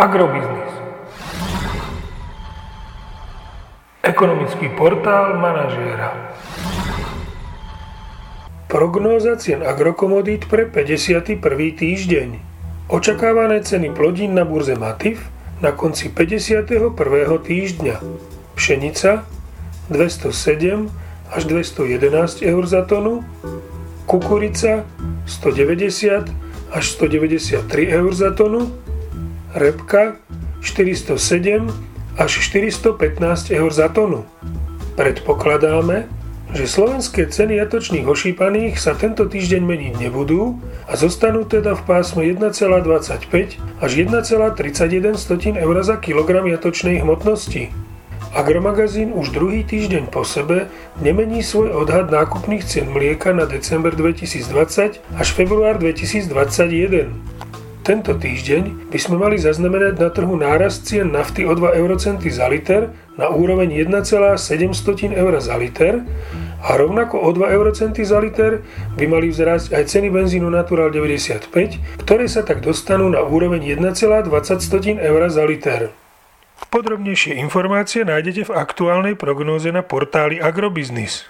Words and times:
Agrobiznis. 0.00 0.72
Ekonomický 4.00 4.72
portál 4.72 5.36
manažéra. 5.36 6.16
Prognóza 8.64 9.36
cien 9.36 9.60
agrokomodít 9.60 10.48
pre 10.48 10.64
51. 10.64 11.36
týždeň. 11.76 12.28
Očakávané 12.88 13.60
ceny 13.60 13.92
plodín 13.92 14.32
na 14.32 14.48
burze 14.48 14.72
Matif 14.72 15.28
na 15.60 15.68
konci 15.68 16.08
51. 16.08 16.96
týždňa. 17.44 18.00
Pšenica 18.56 19.28
207 19.92 20.88
až 21.28 21.42
211 21.44 22.40
eur 22.48 22.64
za 22.64 22.88
tonu, 22.88 23.20
kukurica 24.08 24.88
190 25.28 26.24
až 26.72 26.84
193 26.88 27.68
eur 28.00 28.12
za 28.16 28.32
tonu, 28.32 28.72
repka 29.54 30.16
407 30.60 31.68
až 32.18 32.30
415 32.38 33.50
eur 33.50 33.70
za 33.72 33.88
tonu. 33.88 34.24
Predpokladáme, 34.96 36.06
že 36.50 36.66
slovenské 36.66 37.30
ceny 37.30 37.62
jatočných 37.62 38.06
ošípaných 38.10 38.74
sa 38.82 38.98
tento 38.98 39.30
týždeň 39.30 39.62
meniť 39.62 39.94
nebudú 40.02 40.58
a 40.90 40.98
zostanú 40.98 41.46
teda 41.46 41.78
v 41.78 41.82
pásme 41.86 42.26
1,25 42.26 43.80
až 43.80 43.90
1,31 43.94 45.62
eur 45.62 45.76
za 45.86 45.96
kilogram 46.02 46.44
jatočnej 46.50 46.98
hmotnosti. 47.06 47.70
Agromagazín 48.30 49.10
už 49.10 49.34
druhý 49.34 49.66
týždeň 49.66 50.06
po 50.10 50.22
sebe 50.22 50.70
nemení 51.02 51.42
svoj 51.42 51.74
odhad 51.82 52.14
nákupných 52.14 52.62
cien 52.62 52.86
mlieka 52.86 53.34
na 53.34 53.42
december 53.42 53.94
2020 53.94 55.02
až 55.18 55.28
február 55.34 55.82
2021. 55.82 57.39
Tento 57.90 58.14
týždeň 58.14 58.86
by 58.94 58.98
sme 59.02 59.18
mali 59.18 59.34
zaznamenať 59.34 59.98
na 59.98 60.14
trhu 60.14 60.38
nárast 60.38 60.86
cien 60.86 61.10
nafty 61.10 61.42
o 61.42 61.58
2 61.58 61.74
eurocenty 61.74 62.30
za 62.30 62.46
liter 62.46 62.94
na 63.18 63.34
úroveň 63.34 63.66
1,7 63.82 64.38
eur 65.10 65.32
za 65.42 65.58
liter 65.58 66.06
a 66.62 66.78
rovnako 66.78 67.18
o 67.18 67.34
2 67.34 67.50
eurocenty 67.50 68.06
za 68.06 68.22
liter 68.22 68.62
by 68.94 69.10
mali 69.10 69.34
vzrásť 69.34 69.74
aj 69.74 69.90
ceny 69.90 70.06
benzínu 70.06 70.46
Natural 70.46 70.94
95, 70.94 71.50
ktoré 72.06 72.30
sa 72.30 72.46
tak 72.46 72.62
dostanú 72.62 73.10
na 73.10 73.26
úroveň 73.26 73.74
1,20 73.74 74.30
eur 75.02 75.20
za 75.26 75.42
liter. 75.42 75.90
Podrobnejšie 76.70 77.42
informácie 77.42 78.06
nájdete 78.06 78.46
v 78.46 78.54
aktuálnej 78.54 79.18
prognóze 79.18 79.74
na 79.74 79.82
portáli 79.82 80.38
Agrobiznis. 80.38 81.26